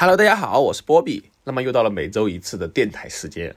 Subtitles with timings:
[0.00, 1.24] Hello，大家好，我是波比。
[1.44, 3.54] 那么又到了每周一次的电台时间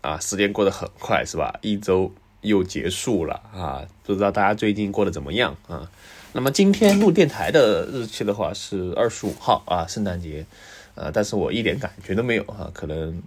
[0.00, 1.54] 啊，时间过得很快，是吧？
[1.60, 5.90] 一周又结束了啊，不知道大家最近过得怎么样啊？
[6.32, 10.46] 那么今天录电台的日期的话是二十五号啊，圣诞节，
[10.94, 13.22] 呃，但是我一点感觉都没有啊，可能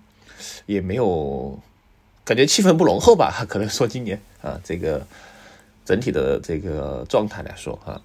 [0.66, 1.60] 也没有
[2.24, 3.46] 感觉气氛不浓厚吧？
[3.48, 5.06] 可能说今年啊，这个
[5.86, 8.02] 整体的这个状态来说啊。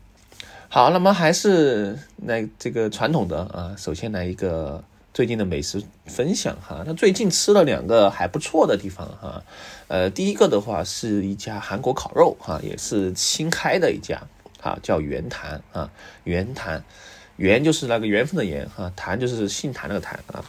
[0.72, 4.80] 好，那么还是那这个传统的啊，首先来一个
[5.12, 6.84] 最近的美食分享哈。
[6.86, 9.42] 那最近吃了两个还不错的地方哈，
[9.88, 14.22] 呃，第一个的话是一家韩国烤肉哈，也是新开的一家
[14.62, 15.90] 啊，叫袁谭啊，
[16.22, 16.80] 袁谭，
[17.34, 20.44] 袁就是那个缘分的缘哈，谭就是姓谭那个谭啊。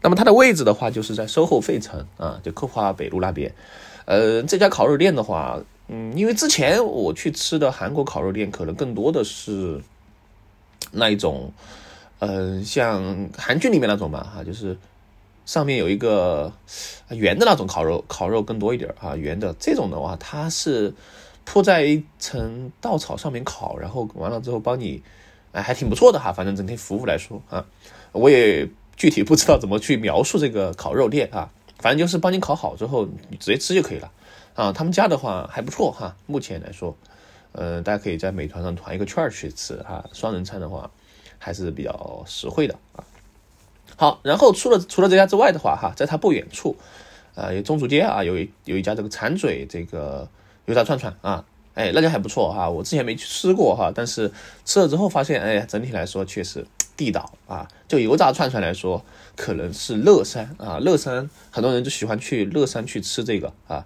[0.00, 3.54] 那么它的位置的话就是在 SOHO 费城啊，就科华北路那边。
[4.06, 5.60] 呃，这家烤肉店的话。
[5.88, 9.80] 嗯，因为之前我去吃的韩国烤肉店，可能更多的是
[10.90, 11.52] 那一种，
[12.18, 14.76] 嗯，像韩剧里面那种吧，哈，就是
[15.44, 16.52] 上面有一个
[17.10, 20.92] 圆的那种烤肉，烤肉更多一点啊，圆的这种的话，它是
[21.44, 25.00] 铺在一层稻草上面烤，然后完了之后帮你，
[25.52, 27.64] 哎，还挺不错的哈，反正整体服务来说啊，
[28.10, 34.10] 我也具体不知道怎么去描述这个烤肉店啊，反正就是帮你烤好之后，你直接吃就可以了。
[34.56, 36.96] 啊，他们家的话还不错哈，目前来说，
[37.52, 40.90] 呃，大家可以在美团上团一个券去吃哈，双人餐的话
[41.38, 43.04] 还是比较实惠的啊。
[43.96, 46.74] 好，然后除了除了这家之外的话哈，在它不远处，
[47.34, 50.26] 呃，有中主街啊，有一有一家这个馋嘴这个
[50.64, 54.32] 油炸串串啊，哎，那家还不错哈，我之前没去吃过哈，但是
[54.64, 57.68] 吃了之后发现，哎，整体来说确实地道啊。
[57.86, 59.04] 就油炸串串来说，
[59.36, 63.84] 可能是乐山啊，乐山很多人就喜欢去乐山去吃这个啊。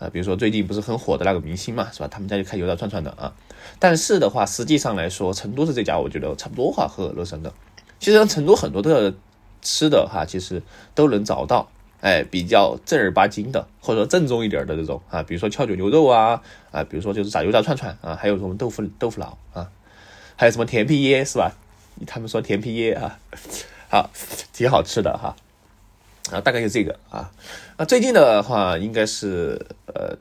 [0.00, 2.08] 啊，比如说最近不是很火的那个明星嘛，是吧？
[2.08, 3.32] 他们家就开油炸串串的啊。
[3.78, 7.52] 但是的话，实际上来说，成都的这家我觉得差不多哈，和乐山的。
[7.98, 9.14] 其实成都很多的
[9.60, 10.62] 吃的哈，其实
[10.94, 11.68] 都能找到，
[12.00, 19.70] 哎，比较正儿八经的，或者说正宗一点的这种啊，比如说跷脚牛肉啊，啊，比如说就是炸油炸串串啊，还有什么豆腐豆腐脑啊，
[20.36, 21.52] 还有什么甜皮椰是吧？
[22.06, 23.18] 他们说甜皮椰啊，
[23.90, 24.10] 好，
[24.54, 25.36] 挺好吃的哈。
[26.30, 27.30] 啊，大概就这个啊。
[27.76, 30.16] 那最近的话，应该是呃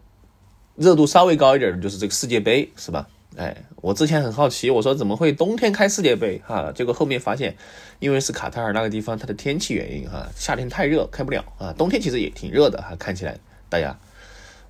[0.75, 3.07] 热度稍微高一点的，就是这个世界杯，是吧？
[3.37, 6.71] 哎，我之前很好奇，我说怎么会冬天开世界杯哈？
[6.73, 7.55] 结果后面发现，
[7.99, 11.73] 因为是卡塔尔那个地方它的天气原因哈，夏天太热开不了啊。
[11.77, 13.37] 冬天其实也挺热的哈，看起来
[13.69, 13.97] 大家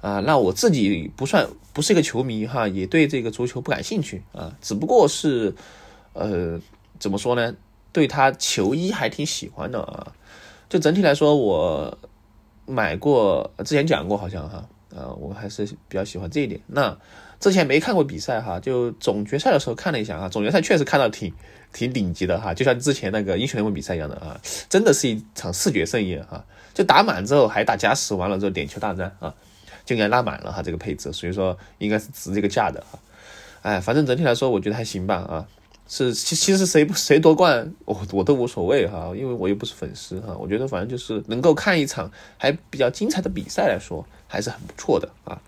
[0.02, 0.20] 啊。
[0.20, 5.56] 那我自己不算不是一个球迷哈，也对这个足球不感兴趣啊，只不过是
[6.14, 6.60] 呃
[7.00, 7.56] 怎么说呢？
[7.92, 10.14] 对他球衣还挺喜欢的啊。
[10.70, 11.98] 就整体来说，我
[12.68, 14.64] 买过，之前讲过好像哈，
[14.96, 16.62] 呃，我还是比较喜欢这一点。
[16.68, 16.96] 那
[17.40, 21.34] 之前没看过比赛哈，就总决赛的时候看了一下啊，总决赛确实看到挺
[21.74, 26.46] 挺顶级的哈，就像之前那个英雄联盟比赛一样的啊，真的是一场视觉盛宴哈。
[26.74, 29.34] 就打满之后还打加时，完了之后点球大战啊，
[29.84, 33.00] 就应该拉满了哈这个配置，所以说应该是值这个价的哈。
[33.64, 35.48] 哎，反正整体来说我觉得还行吧啊。
[35.92, 40.38] 是，其其实谁不谁夺冠，我我都无所谓哈，因为我又不是粉丝哈。
[40.40, 45.42] 我觉得反正就是能够看一场还比较精彩的比赛来说，还是很不错的啊。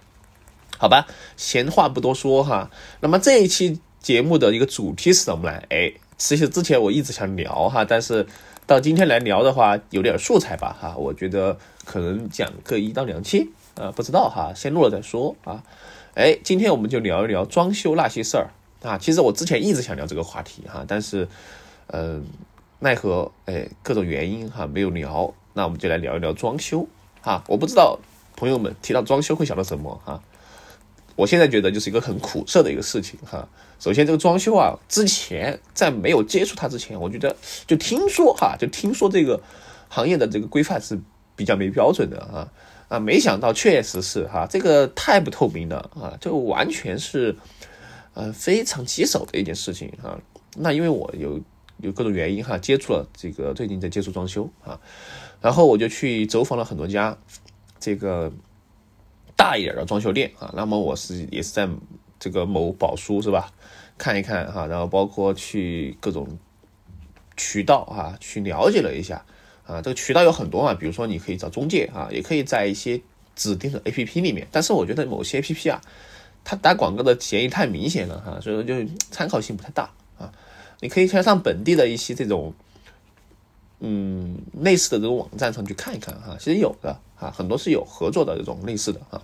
[0.80, 1.06] 好吧，
[1.38, 2.72] 闲话不多说哈。
[3.02, 5.62] 那么这一期节目的一个主题是什么呢？
[5.70, 8.26] 哎，其实之前我一直想聊哈，但是
[8.66, 10.96] 到今天来聊的话，有点素材吧哈。
[10.98, 15.62] 我觉得可能讲个一到两期啊，不知道哈，先录了再说啊。
[16.16, 18.50] 哎，今天我们就聊一聊装修那些事儿。
[18.82, 21.28] 啊，其实我之前一直想聊这个话题哈，但是，
[21.88, 22.26] 嗯，
[22.80, 25.34] 奈何哎各种原因哈没有聊。
[25.54, 26.88] 那我们就来聊一聊装修
[27.22, 27.44] 哈。
[27.48, 28.00] 我不知道
[28.36, 30.24] 朋友们提到装修会想到什么哈。
[31.16, 33.48] 我现在觉得就是一个很苦涩的一个事情哈。
[33.78, 37.36] 首先这个装修啊，之前在没有接触它之前，我觉得
[37.68, 39.40] 就听说哈，就听说这个
[39.90, 40.98] 行业的这个规范是
[41.36, 42.48] 比较没标准的啊
[42.88, 47.36] 啊，没想到确实是哈，这个太不透明了啊，就完全是。
[48.22, 50.20] 呃，非常棘手的一件事情哈。
[50.56, 51.42] 那因为我有
[51.80, 54.80] 有各种原因哈，接触了这个最近在接触装修啊，
[55.42, 57.18] 然后我就去走访了很多家
[57.80, 58.32] 这个
[59.36, 60.54] 大一点的装修店啊。
[60.56, 61.68] 那么我是也是在
[62.20, 63.52] 这个某宝书是吧，
[63.98, 66.38] 看一看哈，然后包括去各种
[67.36, 69.26] 渠道啊去了解了一下
[69.66, 69.82] 啊。
[69.82, 73.02] 这个渠道有很多嘛，比如说你可以找中介啊，也可以在一些
[73.36, 74.48] 指定的 APP 里面。
[74.52, 75.82] 但是我觉得某些 APP 啊。
[76.44, 78.74] 他打广告的嫌疑太明显了哈，所以说就
[79.12, 80.32] 参考性不太大啊。
[80.80, 82.54] 你可以先上本地的一些这种，
[83.80, 89.22] 嗯，类似的这种网站上去看一看哈，其实有的啊，很多是有合作的这种类似的哈。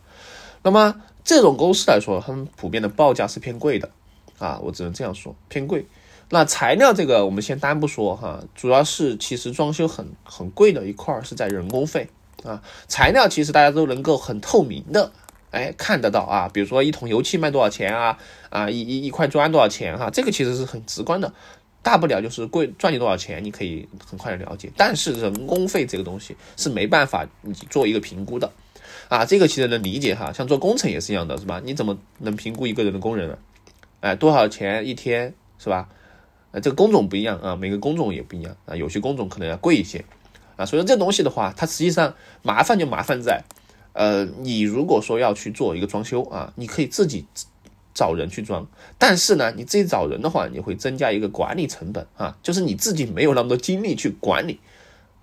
[0.61, 3.89] 那么这种公司来说，他们普遍的报价是偏贵的
[4.37, 5.85] 啊，我只能这样说，偏贵
[6.29, 12.09] 那材料这个我们先单不说哈，主要是其实装修很很贵的一块是在人工费
[12.43, 12.61] 啊。
[12.87, 15.11] 材料其实大家都能够很透明的
[15.57, 18.17] 哎看得到啊，比如说一桶油漆卖多少钱啊
[18.49, 21.33] 啊一一一块砖多少钱哈，这个其实是很直观的，
[21.81, 24.71] 大不了就是贵赚你多少钱，你可以很快的了解。
[24.77, 28.51] 但是人工费这个东西是没办法你做一个评估的
[29.09, 31.59] 啊，这个其实能理解哈，像做工程也是一样的，是吧？
[31.63, 33.37] 你怎么能评估一个人的工人呢？
[34.01, 35.89] 哎，多少钱一天是吧？
[36.51, 40.03] 呃，这个工种不一样啊，每个工种也不一样啊，有些工种可能要贵一些
[40.55, 43.43] 啊，所以说这东西的话，它实际上麻烦就麻烦在，
[43.97, 47.25] 呃，你如果说要去做一个装修啊，你可以自己
[47.95, 48.67] 找人去装，
[48.99, 54.59] 但是呢，你自己找人的话，你会增加一个管理成本啊，就是你自己没有那么多精力去管理，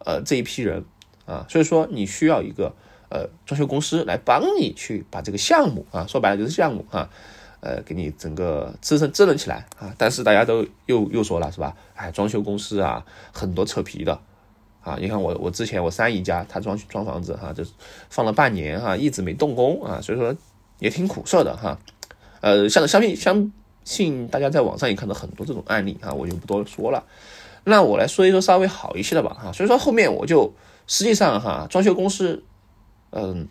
[0.05, 0.85] 呃，这一批人
[1.25, 2.75] 啊，所以说你需要一个
[3.11, 7.09] 呃装修公司来帮你去把这个项目啊，说白了就是项目啊。
[7.61, 9.94] 呃，给你整个支撑支棱起来啊！
[9.97, 11.75] 但是大家都又又说了是吧？
[11.94, 14.21] 哎，装修公司啊，很多扯皮的
[14.84, 14.96] 啊！
[15.00, 17.72] 你看我我之前我三姨家，他装装房子哈，就是
[18.10, 20.32] 放了半年哈，一直没动工啊，所以说
[20.78, 21.78] 也挺苦涩的哈。
[22.40, 23.50] 呃，像相信相
[23.82, 27.02] 信大家在网上也看到很多这种案例啊，我就不多说了。
[27.64, 29.50] 那我来说一说稍微好一些的吧哈。
[29.52, 30.52] 所以说后面我就
[30.87, 32.44] 实际上哈，装修公司，
[33.10, 33.48] 嗯。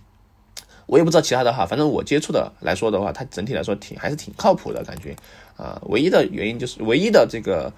[0.85, 5.15] 我也不知道其他的哈，反正我接触的来说的话，它整体来说挺还是挺靠谱的感觉
[5.55, 5.81] 啊。
[5.85, 7.71] 唯一的原因就是唯一的这个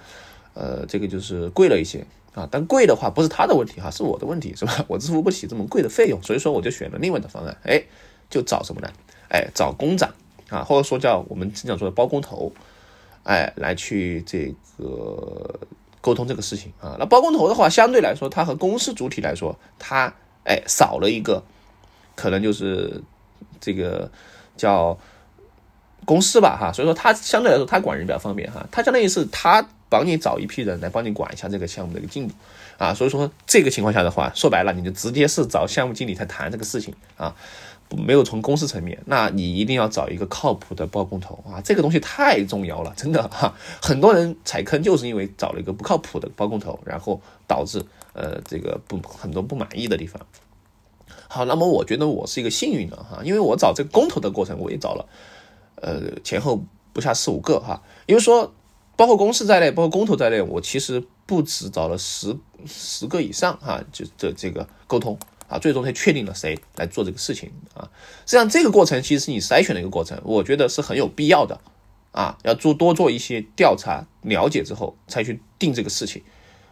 [0.55, 2.03] 呃这个就是贵了一些
[2.35, 2.47] 啊。
[2.51, 4.85] 但贵的话不是他的问题哈，是我的问题是吧？
[4.87, 7.57] 我支付不起这么贵的费用，所以说我就选了另外的方案。
[7.63, 7.81] 哎，
[8.29, 8.89] 就找什么呢？
[9.29, 10.13] 哎，找工长
[10.49, 12.51] 啊，或者说叫我们经常说的包工头，
[13.23, 15.59] 哎，来去这个
[16.01, 16.95] 沟通这个事情啊。
[16.99, 21.41] 那包工头的话，相对来说，他和公司主体来说，他哎少了一个。
[22.17, 23.03] 可能就是
[23.59, 24.09] 这个
[24.55, 24.97] 叫
[26.05, 32.33] 公司吧，哈，所以说他相对来说他管人比较方便，哈，他相当于是他帮你找一批人来帮你管一下这个项目的一个进度，
[32.77, 37.35] 啊，所以说这个情况下的话，说白了你就直接是找项目经理在谈这个事情啊，
[37.89, 47.83] 没有从公司层面，那你一定要找一个靠谱的包工头啊，这个东西太重要了，真的哈，很多人踩坑就是因为找了一个不靠谱的包工头，然后导致
[48.13, 50.19] 呃这个不很多不满意的地方。
[51.27, 55.05] 好，那么我觉得我是一个幸运的哈，因为我找这个工头的过程，我也找了，
[55.75, 57.81] 呃，前后不下四五个哈。
[58.05, 58.53] 因为说，
[58.95, 67.89] 包括公司在内，包括工头在内，我其实不止找了十十个以上哈，就这这个沟通啊，最终才确定了谁来做这个事情啊。
[68.25, 71.59] 实际上，这个过程其实是你筛选的一个过程，我觉得是很有必要的
[72.11, 76.23] 啊，要做多做一些调查了解之后，才去定这个事情。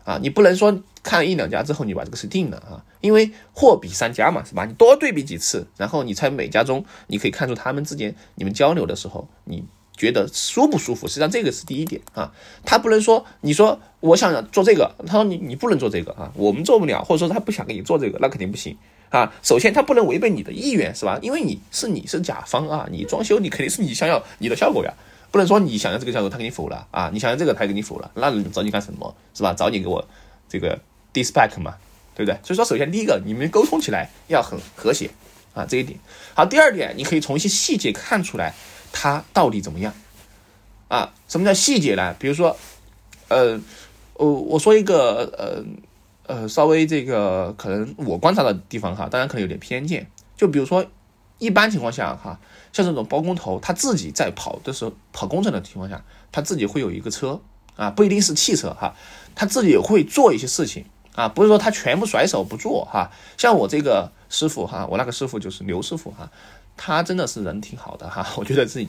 [0.05, 4.65] 啊，你不能说看一两家之后你把这个事定了啊，因为货比三家嘛，是吧？
[4.65, 9.63] 你多对比几次，然后你才每家中你可以看出他们之间你们交流的时候，你
[9.95, 11.07] 觉得舒不舒服？
[11.07, 12.31] 实际上这个是第一点啊。
[12.65, 18.77] 他不能说你说我想做这个，他说你你不能做这个啊，我们做不了，或者说他不想给你做这个，那肯定不行
[19.09, 19.33] 啊。
[19.41, 21.19] 首先他不能违背你的意愿，是吧？
[21.21, 24.93] 因为你是你是甲方啊，你装修你肯定是你想要你的效果呀。
[25.31, 27.09] 不能说你想要这个效果，他给你否了啊！
[27.11, 29.15] 你想要这个，他给你否了，那找你干什么？
[29.33, 29.51] 是吧？
[29.51, 30.07] 找你给我
[30.47, 30.79] 这个
[31.11, 31.73] dispatch 嘛，
[32.13, 32.37] 对不对？
[32.43, 35.09] 所以说，首先第一个，你们沟通起来要很和谐
[35.55, 35.97] 啊，这一点。
[36.35, 38.53] 好，第二点，你可以从一些细节看出来
[38.93, 39.93] 他到底怎么样
[40.87, 41.13] 啊？
[41.27, 42.15] 什么叫细节呢？
[42.17, 42.55] 比如说，
[43.27, 43.59] 呃，
[44.13, 50.85] 我我说一个呃呃稍微这个可能我观察的地方哈，当然可能有点偏见，就比如说
[51.39, 52.39] 一般情况下哈。
[52.71, 57.39] 像这种包工头，他自己在跑的时候，跑工程的情况下，他自己会有一个车
[57.75, 58.95] 啊，不一定是汽车哈，
[59.35, 63.11] 他自己也会做一些事情啊，不是说他全部甩手不做哈。
[63.37, 66.31] 像我这个师傅哈，我那个师傅就是刘师傅哈，
[66.77, 68.87] 他真的是人挺好的 哈，我觉得自己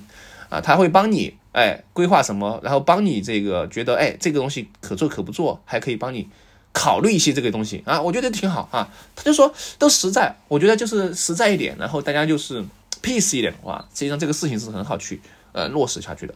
[0.49, 6.29] 啊，他会帮你哎规划什么，然后帮你这个觉得哎这个东西可做可不做，还可以帮你
[6.73, 8.88] 考虑一些这个东西啊，我觉得挺好啊。
[9.14, 12.64] 他就说都实在，我觉得就是实在一点，然后大家就是。
[13.03, 15.21] peace 一点的话，实际上这个事情是很好去
[15.53, 16.35] 呃落实下去的，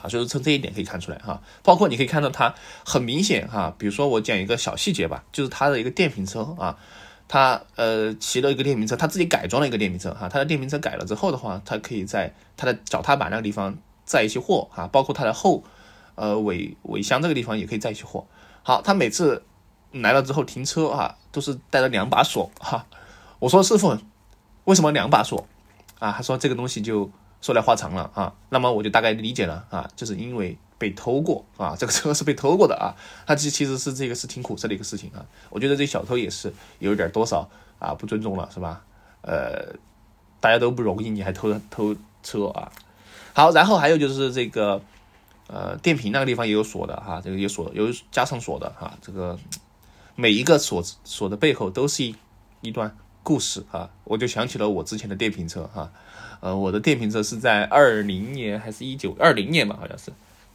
[0.00, 6.78] 啊，所以从这一点可以看出来哈，包括你可以看到它很明显哈，比如说我讲一个小细节吧，就是他的一个电瓶车啊，
[7.28, 15.64] 他呃骑了一个电瓶车，他自己改装了一个电瓶车哈，他的电瓶车改了之后的话，他可以在他的脚踏板那个地方载一些货哈，包括他的后
[16.14, 18.26] 呃尾尾箱这个地方也可以载一些货，
[18.62, 19.42] 好，他每次
[19.92, 22.86] 来了之后停车啊，都是带了两把锁哈，
[23.38, 23.96] 我说师傅
[24.64, 25.46] 为什么两把锁？
[25.98, 32.94] 啊，他说这个东西就说来话长了啊，那么我就大概理解了啊，就是因为被偷过啊，这个车是被偷过的啊，
[33.26, 38.82] 他其其实是这个是挺苦涩的一个事情啊，我觉得这小偷也是有点多少啊不尊重了是吧？
[39.22, 39.74] 呃，
[40.40, 42.70] 大家都不容易，你还偷偷车啊？
[43.34, 44.80] 好，然后还有就是这个
[45.48, 49.38] 呃，电瓶那个地方也有锁的哈，这个有锁有加上锁的哈，这个
[50.14, 52.14] 每一个锁锁的背后都是一
[52.60, 55.90] 一段故事啊，我就想起了我之前的电瓶车哈，
[56.40, 60.12] 呃，我的电瓶车是在二零年还是一九二零年吧，好像是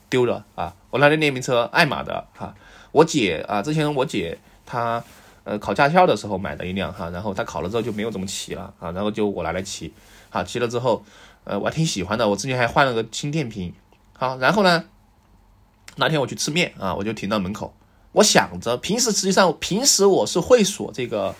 [0.10, 2.54] 丢了啊，我那辆电瓶车爱玛的哈，
[2.92, 5.04] 我姐啊，之前我姐她
[5.44, 9.94] 呃考驾校的时候买的一辆哈，然后她考了之后就没有怎么骑了啊，然后就我拿来骑，
[10.30, 11.04] 好骑了之后，
[11.44, 13.74] 呃，我还挺喜欢的，我之前还换了个新电瓶。
[14.14, 14.84] 好，然后呢？
[15.98, 17.74] 那天我去吃面啊，我就停到门口。
[18.14, 21.36] 我想着，平时实际上平时我是会锁这个，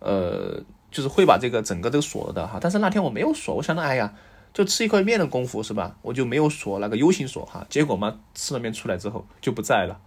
[0.00, 2.58] 呃，就是会把这个整个都锁了的哈。
[2.60, 4.12] 但是那天我没有锁，我想着，哎呀，
[4.52, 5.96] 就吃一块面的功夫是吧？
[6.02, 7.66] 我就没有锁那个 U 型锁哈。
[7.68, 9.98] 结果嘛，吃了面出来之后就不在了。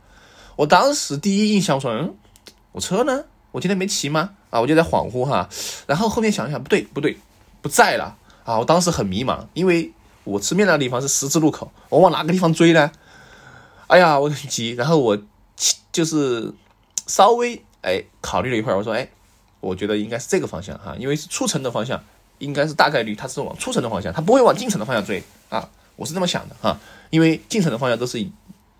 [0.55, 2.15] 我当时第一印象说，嗯，
[2.71, 3.25] 我车呢？
[3.51, 4.31] 我今天没骑吗？
[4.49, 5.49] 啊，我就在恍惚哈。
[5.87, 7.17] 然后后面想一想，不对不对，
[7.61, 8.59] 不在了啊！
[8.59, 9.91] 我当时很迷茫，因为。
[10.25, 12.89] 我吃面那个地方是十字路口，我往哪个地方追呢？
[13.87, 14.69] 哎呀，我很急。
[14.69, 15.17] 然后我
[15.91, 16.53] 就是
[17.07, 19.09] 稍微哎考虑了一会儿，我说哎，
[19.63, 22.03] 我觉得应该是这个方向哈，因为是出城的方向，
[22.39, 25.69] 应该是大概率它是往出城的方向，它不会往进城的方向追啊。
[25.95, 26.77] 我是这么想的哈，
[27.09, 28.31] 因为进城的方向都是一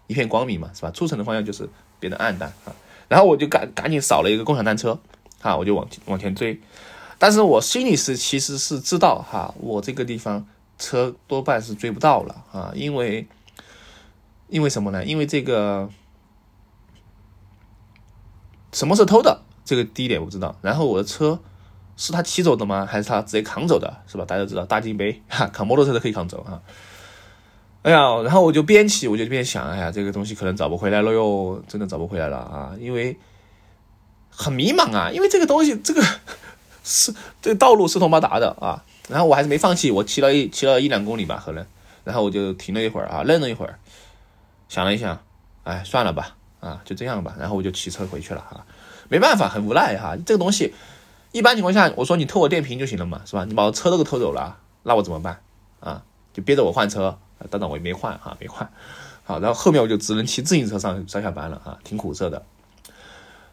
[0.08, 0.92] 一片光明嘛，是吧？
[0.92, 2.76] 出城的方向就是变得暗淡啊。
[3.08, 5.00] 然后我就赶赶紧扫了一个共享单车
[5.42, 6.60] 啊，我就往往前追。
[7.18, 10.46] 但是我心里是其实是知道哈，我这个地方。
[10.80, 13.26] 车多半是追不到了啊，因为
[14.50, 15.06] 因为什么呢？
[15.06, 15.88] 因为这个
[18.74, 19.44] 什么是偷的？
[19.66, 20.56] 这个第一点我不知道。
[20.62, 21.40] 然后我的车
[21.96, 22.86] 是他骑走的吗？
[22.86, 24.02] 还是他直接扛走的？
[24.08, 24.26] 是吧？
[24.26, 26.62] 大家都知道大金杯 哈，扛摩托车都可以扛走哈。
[27.84, 32.74] 哎呀，然后我就边骑我就边想，哎呀，这个东西可能找不回来了哟，真的找不回来了啊！
[32.80, 33.18] 因为
[34.30, 36.02] 很迷茫啊，因为这个东西这个
[36.84, 38.84] 是这个道路四通八达的啊。
[39.10, 41.66] 然后我还是没放弃，我骑了一骑了一两公里吧，可能，
[42.06, 43.78] 然后我就停了一会儿啊，愣了一会儿，
[44.70, 45.22] 想了一想，
[45.64, 48.66] 哎，算了吧，啊，就这样吧，然后我就骑车回去了哈，
[49.10, 50.74] 没办法，很无奈哈，这个东西，
[51.32, 53.46] 一般情况下，我说你偷我电瓶就行了嘛，是吧？
[53.46, 55.42] 你把我车都给偷走了，那我怎么办
[55.80, 56.04] 啊？
[56.34, 57.18] 就憋着我换车，
[57.50, 58.70] 当然我也没换哈，没换，
[59.24, 62.44] 好，然后后面我就只能骑自行车上上下班了啊，挺苦涩的。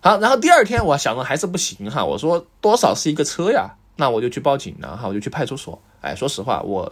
[0.00, 3.74] 好，然后第二天我想着还是不行哈，我说多少是一个车呀？
[3.96, 5.78] 那我就去报警了哈，我就去派出所。
[6.00, 6.90] 哎，说实话，我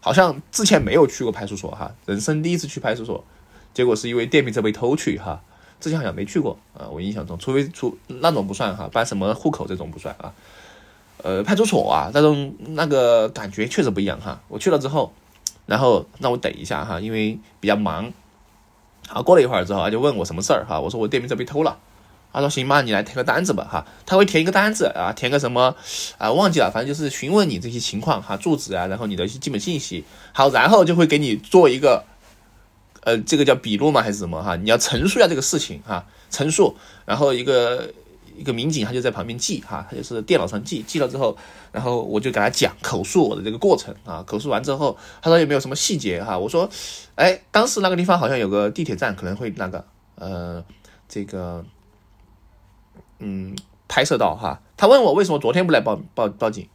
[0.00, 3.24] 好像之前没有去过派出所哈，人生第一次去派出所，
[3.72, 5.40] 结果是因为电瓶车被偷去哈，
[5.80, 10.32] 之前好像没去过啊，我印象中，除非出那种不算哈，办什么户口这种不算啊。
[11.22, 14.40] 呃，派出所啊，那种那个感觉确实不一样哈。
[14.48, 15.12] 我去了之后，
[15.66, 18.12] 然后让我等一下哈，因为比较忙。
[19.08, 21.78] 好，过了一会儿之后，他就问我什么事儿哈，我说我电瓶车被偷了。
[22.32, 25.74] 他说：“行吧，你来填个单子吧，哈，他会填一个单子啊，填个什么
[26.18, 30.04] 啊，忘记了，反正就是询问你这些情况哈，住址啊，然后你的一些基本信息，
[30.34, 32.04] 好，然后就会给你做一个，
[33.06, 34.56] 呃，这个叫笔录吗还是什么哈？
[34.56, 37.88] 你要陈述一下这个事情哈，陈述，然后一个
[38.36, 41.38] 一个民警他就在旁边记哈，他就是电脑上记，记了之后，
[41.70, 46.36] 然后我就给他讲口述我的这个过程啊，口述完之后，他说有没有什么细节哈？
[46.36, 46.68] 我说，
[47.14, 49.84] 哎，当时那个地方好像有个地铁站，可能会那个
[50.16, 50.64] 呃，
[51.08, 51.64] 这个。”
[53.18, 53.56] 嗯，
[53.88, 56.68] 拍摄到哈，他问我为什么昨天不来报报报警，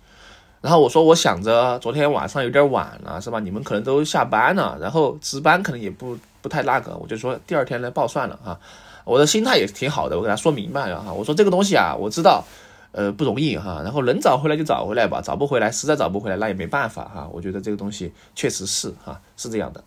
[0.62, 3.40] 然后我说我想着昨天晚上有点晚了，是吧？
[3.40, 8.60] 你们可能都下班了，然后值班可能也不不太那个，我就说第二天来报算了哈。
[9.04, 11.12] 我的心态也挺好的，我给他说明白了哈。
[11.12, 12.46] 我说这个东西啊，我知道，
[12.92, 13.82] 呃，不容易哈。
[13.84, 17.28] 然后能找回来就找回来吧，找不回来，实在找不回来那也没办法哈。
[17.32, 19.84] 我觉得这个东西确实是哈，是这样的。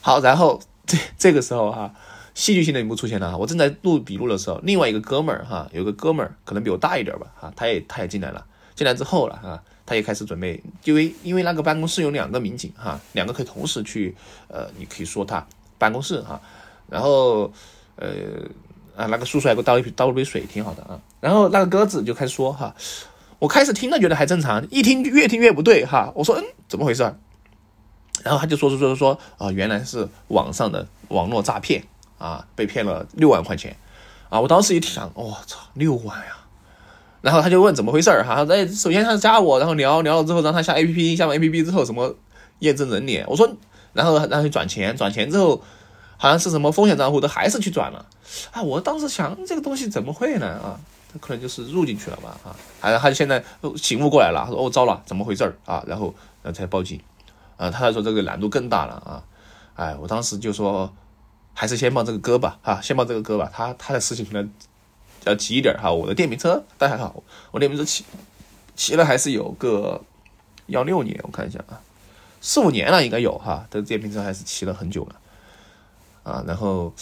[0.00, 1.92] 好，然后 这这个时候哈。
[2.34, 8.44] 戏剧性的一幕出现了哈，我正在录笔录的时候，另外一个哥们儿哈，有个哥们儿可能比我大一点吧哈，他也他也进来了，
[8.74, 14.14] 进来之后了哈，他也开始准备，因为因为那个办公室有两个民警哈，两个可以同时去，
[14.48, 15.46] 呃，你可以说他
[15.78, 16.40] 办公室哈，
[16.90, 17.50] 然后
[17.94, 18.08] 呃
[18.96, 22.74] 啊那个叔叔还给我倒一倒了杯水，挺好的啊，然后那个鸽子就开始说哈，
[23.38, 27.02] 我开始听了觉得还正常，一听越听越不对哈，我说嗯怎么回事？
[28.22, 31.84] 然后他就说说说说啊原来是网上的网络诈骗。
[32.18, 33.76] 啊，被骗了六万块钱，
[34.30, 36.34] 啊，我当时一想，我操，六万呀！
[37.26, 42.14] 然后他就问怎么回事儿哈，哎，首先他加我，然后聊聊了之后，让他下 A P P，下完 A P P 之后什么
[42.60, 43.52] 验证人脸，我说，
[43.94, 45.60] 然后让他转钱，转钱之后
[46.16, 48.06] 好像是什么风险账户，他还是去转了，
[48.52, 50.46] 啊，我当时想这个东西怎么会呢？
[50.46, 50.78] 啊，
[51.12, 52.38] 他可能就是入进去了吧？
[52.44, 53.42] 啊，还他现在
[53.74, 55.82] 醒悟过来了，他说哦，糟了，怎么回事儿啊？
[55.88, 56.14] 然后
[56.44, 57.00] 然后才报警，
[57.56, 59.22] 啊，他说这个难度更大了啊，
[59.74, 60.92] 哎，我当时就说。
[61.58, 63.50] 还是先报这个歌吧，哈，先报这个歌吧。
[63.50, 64.50] 他他的事情可能
[65.26, 65.92] 要急一点哈。
[65.92, 68.04] 我的电瓶车但还好，我电瓶车骑
[68.74, 70.02] 骑了还是有个
[70.66, 71.78] 幺六年，我看一下啊，
[72.40, 73.66] 四五年了应该有哈。
[73.70, 75.16] 这电瓶车还是骑了很久了。
[76.22, 76.92] 啊，然后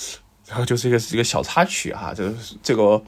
[0.46, 3.02] 然后就是一个一个小插曲哈，就是这个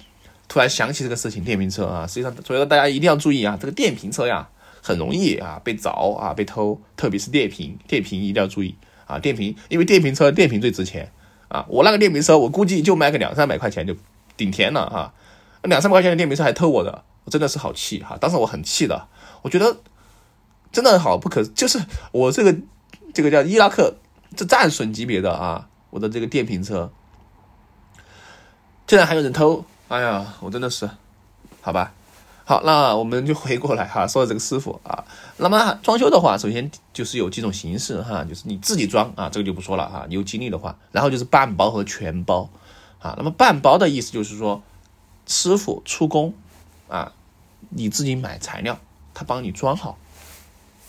[0.49, 4.49] 突然想起这个事情，电瓶车啊，实际上所以说大家一定要注意啊，这个电瓶车呀
[4.81, 8.75] 很容易啊被凿啊被偷，特别是电瓶，电瓶一定要注意
[9.07, 11.13] 啊，电瓶因为电瓶车电瓶最值钱
[11.49, 13.95] 啊，我那个电瓶车我估计就卖个两三百块钱就
[14.37, 15.15] 顶天了哈，
[15.63, 19.09] 两三百块钱的电瓶车还偷我的，我真的是好气哈，当时我很气的，
[19.43, 19.77] 我觉得。
[20.73, 21.81] 真的好不可，就是
[22.13, 22.55] 我这个
[23.15, 23.95] 这个叫伊拉克
[24.37, 26.91] 这战损级别的啊，我的这个电瓶车，
[28.87, 30.91] 竟然还有人偷，哎呀，我真的是，
[31.63, 31.95] 好吧，
[32.45, 35.03] 好，那我们就回过来哈，说到这个师傅啊，
[35.39, 42.51] 那么装修的话，首先就是有几种形式哈，就是你自己装啊，这个就不说了哈，你有精力的话，然后就是半包和全包。
[43.01, 44.63] 啊，那么半包的意思就是说，
[45.27, 46.35] 师傅出工
[46.89, 47.13] 啊，
[47.71, 48.79] 你自己买材料，
[49.15, 49.99] 他帮你装好。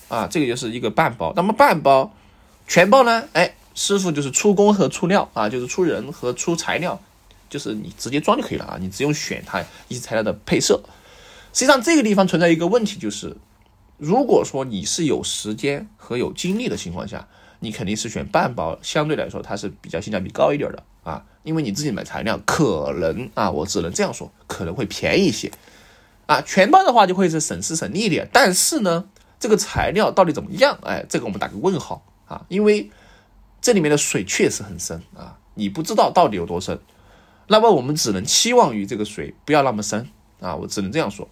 [0.09, 1.33] 啊，这个就是一个半包。
[1.35, 2.13] 那么半包、
[2.67, 3.27] 全包呢？
[3.33, 6.99] 哎，师傅就是出工和出料啊，就是出人和出材料，
[7.49, 10.81] 就是你直接装就可以了啊，你只用选它一些材料的配色。
[11.51, 13.35] 实际上这个地方存在一个问题，就是
[13.97, 17.27] 如果说你是有时间和有精力的情况下，
[17.59, 25.51] 你肯定是选半包，相对来说它是比较性价比高一点的啊，因为你自己买材料可能啊，我只能这样说，可能会便宜一些
[26.25, 26.41] 啊。
[26.41, 29.05] 全包的话就会是省时省力一点，但是呢。
[29.39, 30.79] 这个材料到底怎么样？
[30.81, 32.89] 哎，这个我们打个问号啊，因为
[33.61, 36.79] 这里面的水确实很深啊，你不知道到底有多深。
[37.45, 40.09] 那么我们只能期望于这个水不要那么深
[40.39, 41.29] 啊，我只能这样说。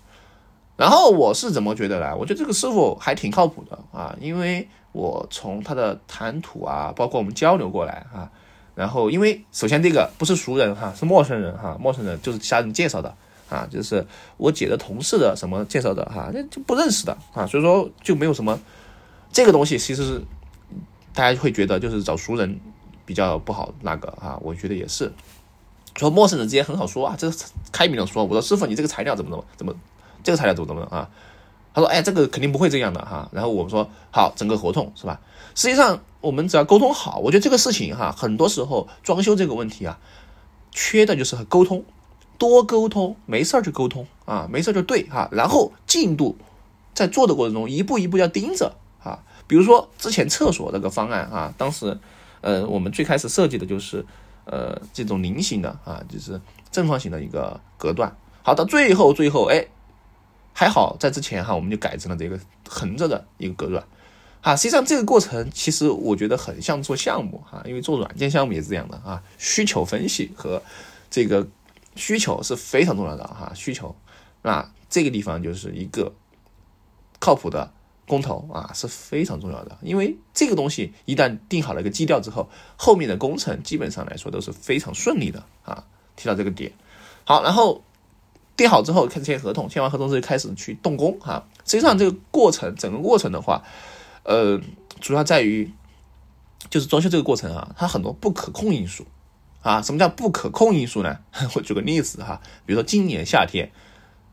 [0.78, 2.16] 然后我是怎么觉得呢？
[2.16, 8.30] 我觉得这个师傅还挺靠谱的啊，因为我从他的谈吐啊，包括我们交流过来啊，
[8.76, 13.16] 然后因为首先这个不是熟人哈，是陌生人哈，陌生人就是其他人介绍的。
[13.48, 14.04] 啊，就是
[14.38, 18.60] 我姐的同事的什么介绍的哈，那就不认识的啊，所以说就没有什么
[19.32, 20.22] 这个东西，其实是
[21.14, 22.60] 大家会觉得就是找熟人
[23.06, 25.14] 比较不好那个啊，我觉得也是，
[25.96, 27.36] 说陌生人之间很好说啊，这个
[27.72, 29.76] 开明的说，我说师傅你这个材料怎么怎么怎么，
[30.24, 31.08] 这个材料怎么怎么啊？
[31.76, 35.20] 他说哎，这个肯定不会这样的哈，然后我们说好，整个合同是吧？
[35.54, 40.00] 实际上我们只要沟通好，我觉得这个事情哈，很多时候装修这个问题啊，
[40.72, 41.84] 缺的就是沟通。
[42.38, 45.30] 多沟通，没事儿就沟通啊，没事儿就对哈。
[45.32, 46.38] 然后进度
[46.94, 49.20] 在做的过程中，一步一步要盯着啊。
[49.48, 51.98] 比如说之前厕所那个方案啊，当时
[52.42, 54.06] 呃我们最开始设计的就是
[54.44, 58.14] 呃这种菱形的啊，就是正方形的一个隔断。
[58.44, 59.66] 好，到最后最后哎
[60.56, 63.86] 还好在之前哈，我们就改成了这个横着的一个隔断。
[64.42, 70.64] 啊，实际上这个过程其实我觉得很像做项目哈，因为做软件项目也是这样的啊，需求分析和
[71.12, 71.48] 这个。
[71.98, 73.96] 需求是非常重要的哈，需求，
[74.42, 76.14] 那这个地方就是一个
[77.20, 77.72] 靠谱的
[78.06, 79.78] 工头啊，是非常重要的。
[79.82, 85.86] 因为这个东西一旦定好了一个基调之后，后面的工程基本上来说都是非常顺利的啊。
[86.18, 86.74] 提到这个点，
[87.24, 87.82] 好，然后
[88.58, 91.46] 定好之后开始签合同，签完合同之后开始去动工哈。
[91.66, 93.64] 实际上这个过程，整个过程的话，
[94.24, 94.60] 呃，
[95.00, 95.72] 主要在于
[96.70, 99.06] 就是装修这个过程啊，它很多不可控因素。
[99.62, 101.18] 啊，什么叫不可控因素呢？
[101.56, 103.72] 我举个例子哈，比如说今年夏天，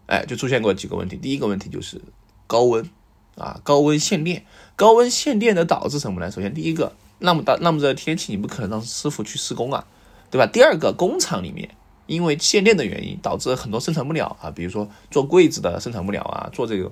[0.05, 1.17] 哎，就出现过几个问题。
[1.17, 2.03] 第一个问题就是
[2.47, 2.91] 高温
[3.37, 4.45] 啊，高温限电。
[4.77, 6.31] 高温限电的导致什么呢？
[6.31, 9.87] 首先第一个，那么大那么热的天气，你不可能让师傅去施工啊，
[10.31, 10.47] 对吧？
[10.47, 11.75] 第二个，工厂里面
[12.07, 16.91] 因为限电的原因，导致很多生产不了啊，比如说做柜子的生产不了啊，做这个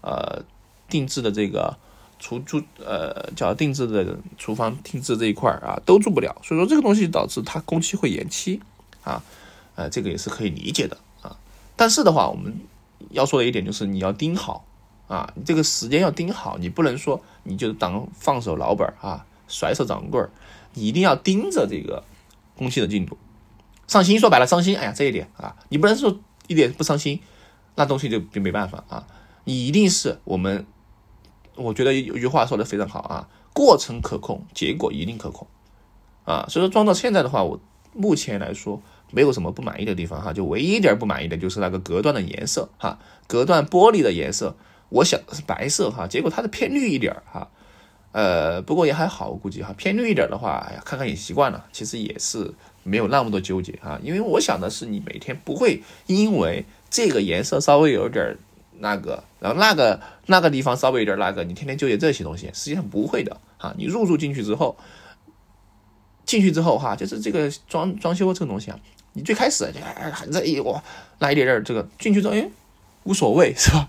[0.00, 0.42] 呃
[0.88, 1.76] 定制的这个。
[2.24, 8.60] 厨厨呃，叫定制的厨房定制这一块啊，都做不了，所以说这个东西导致它工期会延期
[9.02, 9.20] 啊，
[9.74, 11.36] 呃，这个也是可以理解的啊。
[11.74, 12.60] 但是的话，我们
[13.10, 14.64] 要说的一点就是你要盯好
[15.08, 20.30] 啊，你这个时间要盯好，你不能说你就当放手老本啊，甩手掌柜儿，
[20.74, 22.04] 你一定要盯着这个
[22.56, 23.18] 工期的进度，
[23.92, 27.20] 伤心说白了伤心，哎呀这一点啊，你不能说一点不伤心，
[27.74, 29.06] 那东西就就没办法啊，
[29.44, 30.66] 你一定是我们。
[31.54, 35.46] 我觉得有句话说的非常好啊，过程可控，结果一定可控，
[36.24, 37.60] 啊，所以说装到现在的话，我
[37.92, 44.56] 目前来说没有什么不满意的地方哈，就唯一一点不满意的就是那个隔断的颜色哈，隔断玻璃的颜色，
[44.88, 47.50] 我想是白色哈，结果它是偏绿一点哈，
[48.12, 58.36] 呃，不过也还好，我估计哈，偏绿一点的话，哎呀，看看也习惯了，其实也是没有那么多纠结哈，因为我想的是你每天不会因为这个颜色稍微有点。
[58.78, 63.72] 那个，然后那个那个地方稍微有点那个，你天天纠结这些东西，实际上不会的哈。
[63.78, 64.76] 你入住进去之后，
[66.24, 68.80] 进去之后哈，就是这个装装修这个东西啊，
[69.12, 70.82] 你最开始就很在意哇，
[71.20, 72.48] 那一点点这个进去之后，哎，
[73.04, 73.88] 无所谓是吧？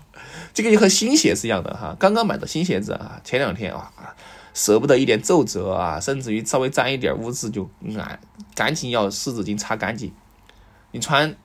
[0.52, 1.96] 这个就和新鞋是一样的哈。
[1.98, 3.90] 刚刚买的新鞋子啊，前两天啊，
[4.54, 8.18] 舍不得一点皱褶啊，甚至于稍微沾一点污渍就啊，
[8.54, 10.10] 赶紧要湿纸巾擦干净。
[10.92, 11.36] 你穿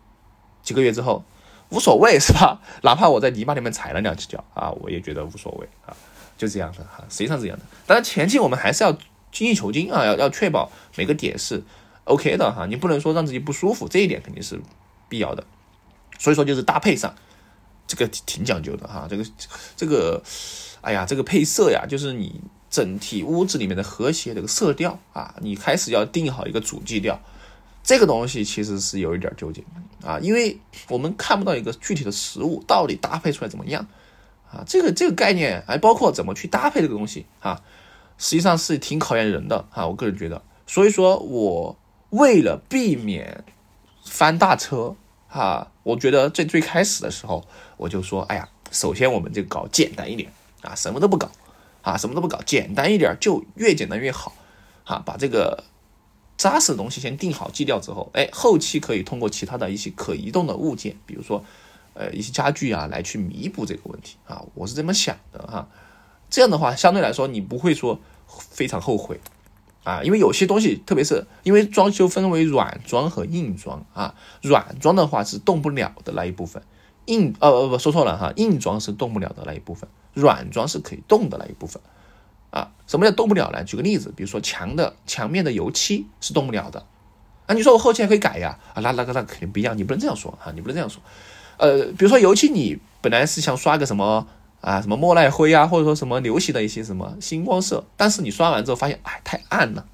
[0.64, 1.26] 几个月之后
[1.70, 2.62] 无所谓是吧？
[2.84, 5.94] 哪怕我在泥巴里面踩了两只脚啊，我也觉得无所谓啊，
[6.38, 7.66] 就这样的哈，实际上这样的。
[7.86, 8.98] 当然前期我们还是要
[9.32, 11.64] 精益求精啊，要要确保每个点是
[12.06, 14.62] OK 的哈，你不能说让自己不舒服，这一点肯定是
[15.10, 15.44] 必要的。
[16.18, 17.14] 所以说就是搭配上。
[17.88, 19.26] 这个挺讲究的哈，这个
[19.76, 20.22] 这个，
[20.82, 27.20] 哎呀，这个配色呀，就是你整体屋子里面的和谐这个色调啊，你开始要定好一个主基调，
[27.84, 29.64] 这个东西其实是有一点纠结
[30.04, 33.88] 啊，因为我们看不到一个具体的实物到底搭配出来怎么样
[34.52, 37.62] 啊，这个这个概念还包括怎么去搭配这个东西啊，
[38.18, 41.78] 实际上是挺考验人的啊，我个人觉得，所以说我
[42.12, 43.44] 为了避免
[44.06, 44.96] 翻大车。
[45.32, 47.46] 哈，我觉得最最开始的时候，
[47.78, 50.28] 我就说，哎呀，首先我们就搞简单一点
[50.64, 51.30] 啊，什么都不搞
[51.82, 54.34] 啊，什么都不搞，简单一点就越简单越好，
[54.84, 55.64] 哈，把这个
[56.38, 61.44] 扎实的东西先定好基调之后，哎，后期可以通过其他的一些可移动的物件，比如说
[61.94, 65.68] 呃一些家具啊，来去弥补这个问题啊，我是这么想的哈，
[66.30, 69.20] 这样的话相对来说你不会说非常后悔。
[69.86, 74.14] 啊，因为有些东西，特别是因为装修分为软装和硬装啊，
[74.44, 76.62] 软装的话是动不了的那一部分，
[77.10, 81.82] 硬呃呃不说错了哈，硬装是动不了的那一部分，软装是可以动的那一部分
[82.52, 82.72] 啊。
[82.88, 83.64] 什么叫动不了呢？
[83.64, 86.86] 举个例子，比如说墙的墙面的油漆是动不了的，
[87.48, 88.58] 啊，你说我后期还可以改呀？
[88.74, 91.02] 啊，那那个那肯定不一样，你不能这样说哈，你不能这样说。
[91.58, 94.28] 呃，比如说油漆，你本来是想刷个什么？
[94.62, 99.86] 啊，什么莫奈灰啊，或者说什么流行的一些什么星光色，但是你刷完之后发现，哎，太暗了，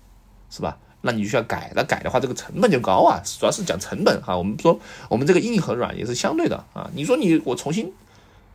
[0.50, 0.80] 是吧？
[1.06, 4.36] 那你需要改，那改的话，这个成本就高啊，主要是讲成本哈。
[4.36, 6.90] 我们说，我们这个硬和软也是相对的啊。
[6.96, 7.94] 你说你我重新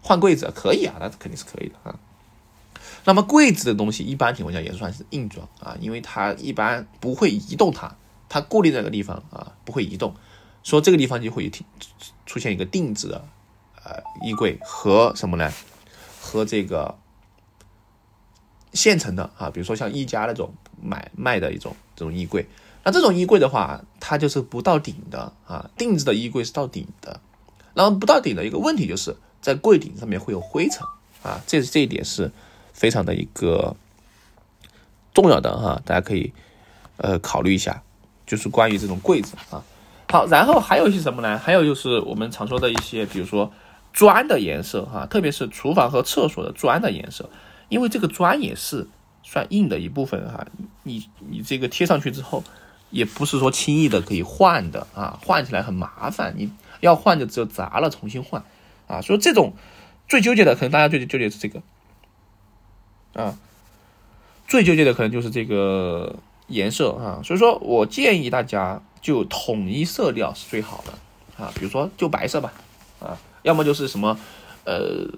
[0.03, 1.95] 换柜子可以啊，那肯定是可以的啊。
[3.05, 7.95] 那么柜子的东西，一般情况下也算是硬装啊，因为它一般不会移动它，
[8.29, 10.15] 它固定在个地方啊，不会移动，
[10.65, 11.65] 说这个地方就会出
[12.27, 13.25] 出现一个定制的
[13.85, 15.51] 呃衣柜和什么呢？
[16.21, 16.99] 和这个
[18.73, 20.53] 现成的啊，比如说像一家那种
[20.83, 22.47] 买卖的一种这种衣柜，
[22.85, 27.21] 那这种衣柜的话，它就是不到顶的啊，定制的衣柜是到顶的。
[27.75, 30.87] 然后不到顶的一个问题就是在柜顶上面会有灰尘
[31.23, 32.31] 啊，这这一点是
[32.73, 33.77] 非常的一个
[35.15, 36.33] 重要的哈，大家可以
[36.97, 37.83] 呃考虑一下，
[38.27, 39.63] 就是关于这种柜子啊。
[40.09, 41.39] 好，然后还有一些什么呢？
[41.39, 43.53] 还有就是我们常说的一些，比如说。
[43.93, 47.29] 砖的颜色哈，特别是厨房和厕所的砖的颜色，
[47.71, 48.87] 因为这个砖也是
[49.23, 50.47] 算硬的一部分哈。
[50.83, 52.45] 你你这个贴上去之后，
[52.91, 56.35] 也不是说轻易的可以换的啊，换起来很麻烦。
[56.37, 58.45] 你要换就只有砸了重新换
[58.87, 59.01] 啊。
[59.01, 59.55] 所以这种
[60.07, 61.63] 最纠结的，可能大家最纠结是这个
[63.15, 63.39] 啊，
[64.47, 66.17] 最纠结的可能就是这个
[66.49, 67.23] 颜色啊。
[67.25, 72.53] 所以说我建议大家就统一色调是最好的啊，比如说就白色吧
[73.01, 73.19] 啊。
[73.43, 74.19] 要么就是什么，
[74.67, 75.09] 呃，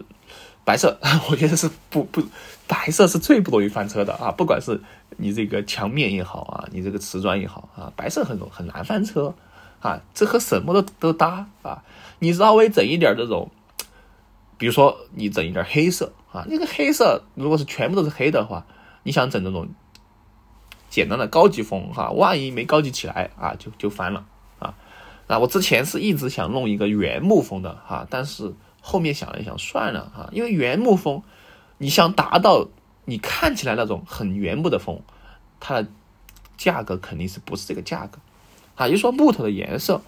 [0.65, 0.99] 白色，
[1.31, 2.23] 我觉得是不不，
[2.69, 4.31] 白色是最不容易翻车的啊！
[4.31, 4.81] 不管是
[5.17, 9.35] 你这个墙面也好啊，你这个瓷砖也好啊，白色很很难翻车
[9.81, 10.01] 啊！
[10.15, 11.83] 这和什么都都搭啊！
[12.21, 13.51] 你稍微整一点这种，
[14.57, 18.65] 比如说你整一点黑色啊，那个黑色如果是全部都是黑的话，
[19.03, 19.69] 你想整这种
[20.89, 24.25] 简单的高级风哈，万一没高级起来啊，就就翻了。
[24.61, 24.75] 啊，
[25.27, 31.23] 那我之前是一直想弄一个原木风的哈，但是后面想了一想，算了哈，因为原木风，
[31.79, 32.69] 你想达到
[33.07, 35.01] 你看起来那种很原木的风，
[35.61, 35.89] 它的
[36.59, 38.19] 价格肯定是不是这个价格
[38.75, 38.87] 啊？
[38.89, 40.03] 也就说木头的颜色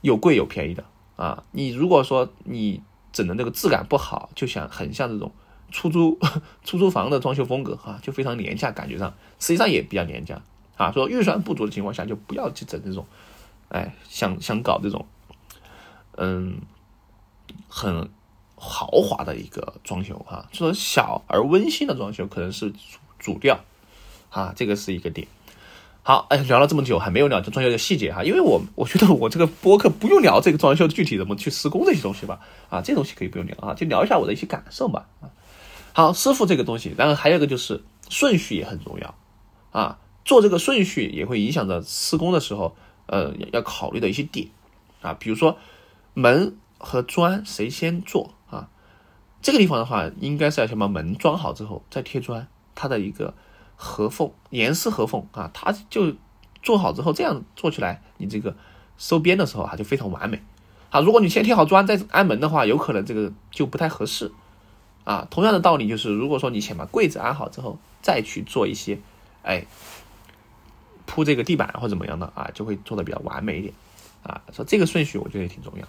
[0.00, 0.84] 有贵有便宜的
[1.16, 1.44] 啊。
[1.52, 5.32] 你如果说你整的那个质感不好，就想很像这种
[5.70, 6.18] 出租
[6.64, 10.42] 出租房的装修风格哈，就非常廉价，感觉上实际上也比较廉价
[10.76, 10.90] 啊。
[10.92, 13.06] 说预算不足的情况下，就不要去整这种。
[13.68, 15.06] 哎，想想搞这种，
[16.18, 16.60] 嗯，
[17.74, 18.10] 很
[18.54, 22.78] 豪华的一个装修哈，说小而温馨的装修可能是主
[23.18, 23.60] 主调，
[24.28, 25.26] 啊，这个是一个点。
[26.02, 35.30] 好，哎，聊了这么久还没有聊装修的细节哈，因为我我觉得我这个播客不用聊这个装修具体怎么去施工这些东西吧，啊，这东西可以不用聊啊，就聊一下我的一些感受吧，啊，
[35.94, 39.14] 好，师傅这个东西，然后还有一个就是顺序也很重要，
[39.70, 42.76] 啊，做这个顺序也会影响着施工的时候。
[43.06, 44.48] 呃，要考虑的一些点
[45.02, 45.58] 啊，比如说
[46.14, 48.68] 门和砖谁先做啊？
[49.40, 53.34] 这个地方的话，应该是要先把门装好之后再贴砖，它的一个
[53.76, 56.14] 合缝、严丝合缝啊，它就
[56.62, 58.54] 做好之后这样做起来，你这个
[58.98, 60.42] 收边的时候啊就非常完美
[60.90, 61.00] 啊。
[61.00, 64.30] 如果你先贴好砖再安门的话，有可能这个就不太合适
[65.04, 65.26] 啊。
[65.30, 68.98] 同样的道理就是，如果说你先把柜子安好之后，再去做一些，
[69.42, 69.66] 哎，
[71.06, 73.74] 铺这个地板或怎么样的啊，就会做的比较完美一点
[74.22, 74.42] 啊。
[74.52, 75.88] 说这个顺序我觉得也挺重要。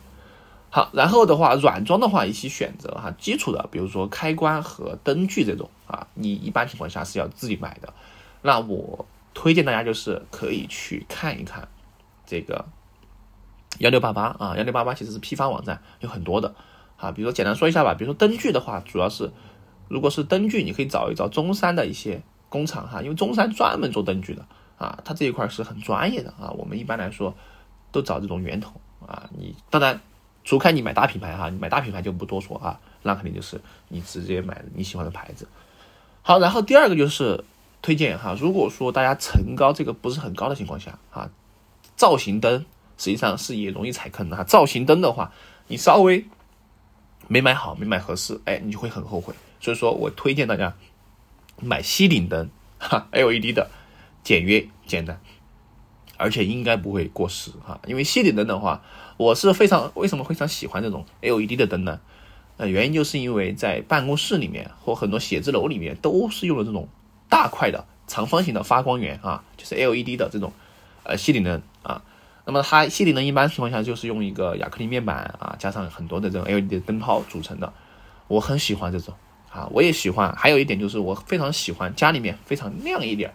[0.76, 7.94] 好，然后的话，软装的话一起选择哈，基础的，比如说开关和灯具这种啊，你一般情况下是要自己买的。
[8.42, 9.06] 那我
[9.36, 11.68] 推荐大家就是可以去看一看
[12.26, 12.66] 这个
[13.78, 16.56] 幺六八八啊，幺六八八其实是批发网站，有很多的
[16.98, 17.12] 啊。
[17.12, 19.32] 比如说简单说一下吧，比如说灯具的话，主要是
[19.90, 24.44] 如果是灯具，你可以找一找中山的一些工厂哈，因为中山专门做灯具的
[24.80, 26.50] 啊，它这一块是很专业的啊。
[26.58, 27.36] 我们一般来说
[27.92, 30.02] 都找这种源头啊，你当然。
[30.44, 35.48] 除开你买大品牌哈，你买大品牌就不多说啊，那肯定就是你直接买你喜欢的牌子。
[36.22, 37.44] 好，然后第二个就是
[37.82, 41.30] 推荐哈，如果说大家层高这个不是很高的情况下啊，
[41.96, 42.66] 造型灯
[42.98, 44.44] 实际上是也容易踩坑的哈。
[44.44, 45.32] 造型灯的话，
[45.68, 46.26] 你稍微
[47.28, 49.34] 没买好，没买合适，哎，你就会很后悔。
[49.60, 50.74] 所以说我推荐大家
[51.62, 53.70] 买吸顶灯哈，LED 的，
[54.24, 55.20] 简约简单。
[56.16, 58.82] 而且应该不会过时哈，因为吸顶灯的话，
[59.24, 62.02] 我是非常为什么非常喜欢这种 LED 的灯呢？
[62.58, 66.90] 呃，原因就是因为在办公室里面或很多写字楼里面都是用的这种
[67.30, 70.52] 大块的长方形的发光源啊，就是 LED 的这种
[71.04, 72.04] 呃吸顶灯啊。
[72.46, 77.72] 那么它吸顶灯一般情况下就是用一个亚克力面板啊，加上很多的这种 LED 的灯泡组成的。
[78.28, 79.14] 我很喜欢这种
[79.50, 80.36] 啊，我也喜欢。
[80.36, 83.34] 还有一点就是我非常喜欢家里面非常亮一点。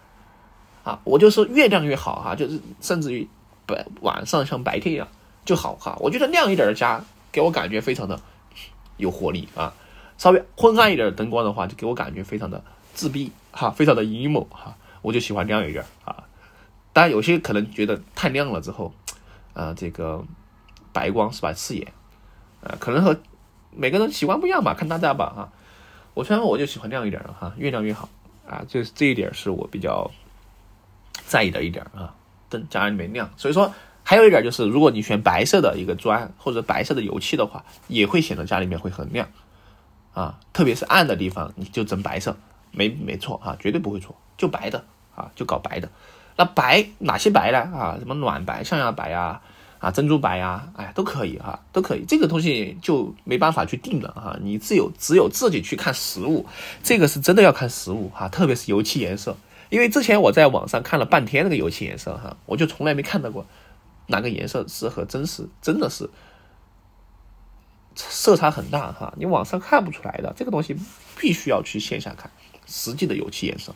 [0.84, 3.26] 啊，我就说越亮越好哈，就是甚至于
[3.66, 5.08] 白晚上像白天一样
[5.48, 5.96] 就好哈。
[5.98, 8.20] 我觉得亮一点的家给我感觉非常的
[8.98, 9.72] 有活力啊，
[10.18, 14.76] 稍微昏暗一点的灯光的话，就给我感觉非常的自闭哈，非常的 emo 哈。
[15.00, 16.24] 我就喜欢亮一点啊。
[16.92, 18.92] 当然有些可能觉得太亮了之后，
[19.54, 20.22] 呃，这个
[20.92, 21.90] 白光是吧刺眼，
[22.60, 23.16] 呃，可能和
[23.70, 25.48] 每个人习惯不一样吧，看大家吧哈。
[26.12, 28.10] 我虽然我就喜欢亮一点的哈，越亮越好
[28.46, 30.10] 啊，就是这一点是我比较。
[31.26, 32.14] 在意的一点啊，
[32.48, 33.70] 灯家里面亮，所以说
[34.08, 39.28] 还有一点就是，如果你选白色的一个砖或者白色的油漆的话，也会显得家里面会很亮
[40.14, 42.34] 啊，特别是暗的地方，你就整白色，
[42.70, 44.82] 没没错啊，绝对不会错，就白的
[45.14, 45.90] 啊，就搞白的。
[46.36, 47.58] 那白哪些白呢？
[47.58, 49.42] 啊，什么暖白、象牙白啊，
[49.78, 52.06] 啊珍珠白呀，哎都可以哈，都可以。
[52.08, 56.46] 这个东西就没办法去定了哈，你只有只有自己去看实物，
[56.82, 59.36] 这个是真的要看实物哈，特别是油漆颜色。
[59.68, 63.44] 因为之前我在网上看了半天那个油漆颜色哈，我就从来没看到过
[64.08, 66.10] 哪个颜色适合真实真的是
[67.94, 70.76] 色差很大哈，你网上看不出来的这个东西
[71.16, 72.30] 必须要去线下看
[72.66, 73.74] 实际的油漆颜色，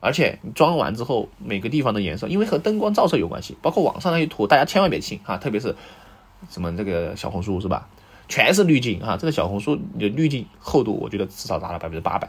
[0.00, 5.76] 而且你装完之后每个地方的颜色，因为和灯光照射有关系，包括网上那些图，大家千万别信哈，特别是
[6.48, 7.88] 什么这个小红书是吧，
[8.28, 12.28] 全是滤镜哈，这个小红书的滤镜厚度我觉得至少达到百分之八百。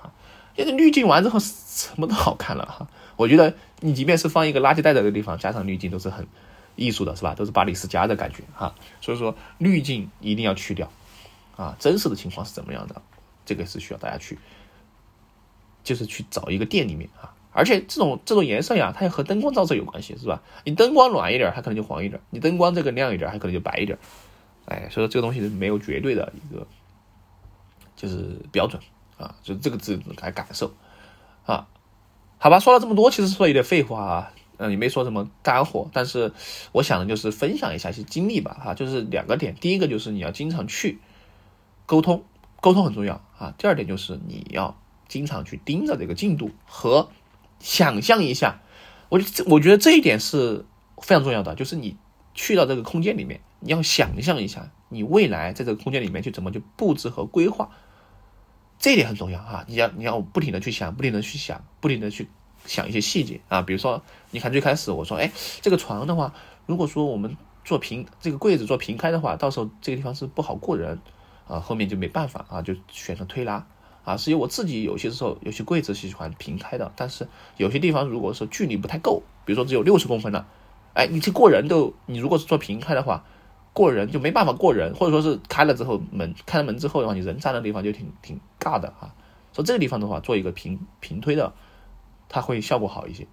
[0.00, 0.12] 啊
[0.54, 2.86] 现在滤镜完之后，什么都好看了哈。
[3.22, 6.26] 我觉得你即便是放一个垃圾袋在这个地方，加上滤镜都是很
[6.74, 7.36] 艺术的，是吧？
[7.36, 8.74] 都是巴黎世家的感觉哈。
[9.00, 10.90] 所以说滤镜一定要去掉
[11.56, 11.76] 啊。
[11.78, 13.00] 真实的情况是怎么样的？
[13.46, 14.36] 这个是需要大家去，
[15.84, 17.32] 就是去找一个店里面啊。
[17.52, 20.42] 而且这种这种颜色呀，它也和灯光照射有关系，是吧？
[20.64, 23.96] 你灯光暖一点，它可能就黄一点；你灯光这个亮一点，它可能就白一点。
[24.64, 26.66] 哎，所以说这个东西是没有绝对的一个
[27.94, 28.82] 就是标准。
[29.18, 30.74] 啊，就这个字来感受，
[31.46, 31.68] 啊，
[32.42, 36.32] 好吧，说了这么多，其实说有点废话啊，嗯，也没说什么干货，但是
[36.72, 40.98] 我想的就是分享一下一些经历吧，哈，就是两个点，第一个就是你要经常去
[41.86, 42.24] 沟通，
[42.60, 44.76] 沟通很重要啊，第二点就是你要
[45.06, 47.10] 经常去盯着这个进度和
[47.60, 48.60] 想象一下，
[49.08, 50.66] 我我觉得这一点是
[51.00, 51.96] 非常重要的，就是你
[52.34, 57.70] 去到这个空间里面，你要想象一下你未来在这个空间里面去怎么去布置和规划。
[58.82, 62.28] 这一点很重要哈，你要你要不停的去想，不停的去想，不停的去
[62.66, 63.62] 想一些细节啊。
[63.62, 66.34] 比如说，你看最开始我说，哎，这个床的话，
[66.66, 70.98] 如果说我们做平这个柜子做平开的话，到时候这个地方是不好过人
[71.46, 71.60] 啊。
[71.60, 73.64] 后面就没办法啊，就选择推拉
[74.02, 74.16] 啊。
[74.16, 80.48] 是因为我自己有些时候有些柜子喜欢平开的，但是有些地方如果说距离不太够，比如说只有六十公分了，
[80.94, 83.24] 哎，你这过人都，你如果是做平开的话。
[83.72, 89.14] 过人就没办法过人，或者说是开了之后门开了门之后的话，你人站的地方就挺挺尬的啊。
[89.54, 91.52] 说这个地方的话，做一个平平推的，
[92.28, 93.26] 它会效果好一些。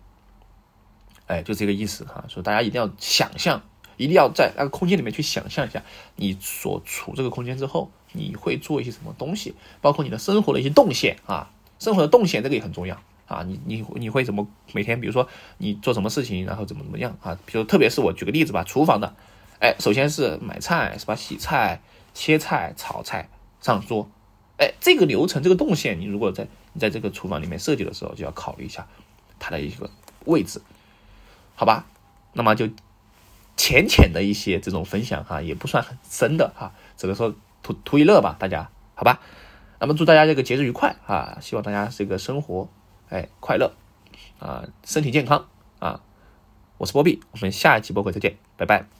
[1.27, 2.25] 哎，就这个意思哈。
[2.27, 3.61] 说大家一定要想象，
[3.97, 5.83] 一定要在那个空间里面去想象一下，
[6.15, 12.97] 你所处这个空间之后，你会做一些什么东西，包括你的生活的一些动线啊，生活的动线这个也很重要
[13.27, 13.43] 啊。
[13.45, 17.37] 你你你会怎么每天，比如说你做什么事情，然后怎么怎么样啊？
[17.45, 19.13] 比如特别是我举个例子吧，厨房的。
[19.59, 21.15] 哎，首先是买菜是吧？
[21.15, 21.81] 洗菜、
[22.13, 23.29] 切菜、炒菜、
[23.61, 24.09] 上桌，
[24.57, 28.87] 哎，这个流程这个动线，你如果在你在这个厨房里面设计的时候，就要考虑一下
[29.37, 29.89] 它的一个
[30.25, 30.61] 位置，
[31.55, 31.85] 好吧？
[32.33, 32.69] 那么就
[33.57, 39.19] 浅浅的一些这种分享哈，也不算很深的哈，只能说图图一乐吧，大家好吧？
[39.79, 41.37] 那么祝大家这个节日愉快啊！
[41.41, 42.69] 希望大家这个生活
[43.09, 43.73] 哎快乐
[44.39, 45.47] 啊，身体健康
[45.79, 46.01] 啊！
[46.77, 48.98] 我是波比，我们下一期播客再见，拜拜。